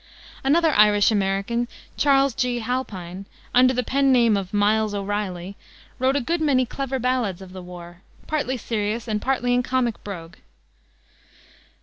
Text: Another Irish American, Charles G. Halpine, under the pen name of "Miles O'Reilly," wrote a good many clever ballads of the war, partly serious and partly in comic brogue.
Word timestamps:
Another 0.43 0.71
Irish 0.71 1.11
American, 1.11 1.67
Charles 1.95 2.33
G. 2.33 2.57
Halpine, 2.57 3.27
under 3.53 3.71
the 3.71 3.83
pen 3.83 4.11
name 4.11 4.35
of 4.35 4.51
"Miles 4.51 4.95
O'Reilly," 4.95 5.57
wrote 5.99 6.15
a 6.15 6.21
good 6.21 6.41
many 6.41 6.65
clever 6.65 6.97
ballads 6.97 7.39
of 7.39 7.53
the 7.53 7.61
war, 7.61 8.01
partly 8.25 8.57
serious 8.57 9.07
and 9.07 9.21
partly 9.21 9.53
in 9.53 9.61
comic 9.61 10.03
brogue. 10.03 10.37